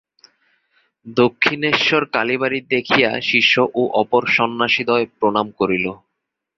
[1.17, 5.85] দক্ষিণেশ্বর কালীবাড়ী দেখিয়া শিষ্য ও অপর সন্ন্যাসিদ্বয় প্রণাম করিল।